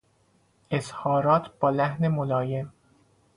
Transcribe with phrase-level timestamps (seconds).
[0.71, 2.73] اظهارات با لحن ملایم